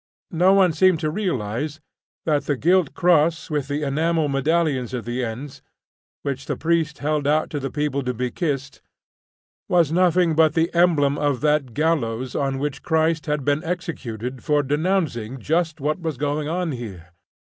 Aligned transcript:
No 0.31 0.53
one 0.53 0.73
seemed 0.73 0.99
to 1.01 1.11
realise 1.11 1.79
that 2.25 2.45
the 2.45 2.57
gilt 2.57 2.95
cross 2.95 3.51
with 3.51 3.67
the 3.67 3.83
enamel 3.83 4.29
medallions 4.29 4.95
at 4.95 5.05
the 5.05 5.23
ends, 5.23 5.61
which 6.23 6.47
the 6.47 6.57
priest 6.57 6.97
held 7.05 7.27
out 7.27 7.51
to 7.51 7.59
the 7.59 7.69
people 7.69 8.01
to 8.05 8.13
be 8.15 8.31
kissed, 8.31 8.81
was 9.69 9.91
nothing 9.91 10.33
but 10.33 10.55
the 10.55 10.73
emblem 10.73 11.19
of 11.19 11.41
that 11.41 11.75
gallows 11.75 12.33
on 12.33 12.57
which 12.57 12.81
Christ 12.81 13.27
had 13.27 13.45
been 13.45 13.63
executed 13.63 14.43
for 14.43 14.63
denouncing 14.63 15.39
just 15.39 15.79
what 15.79 15.99
was 16.01 16.17
going 16.17 16.47
on 16.47 16.71
here. 16.71 17.11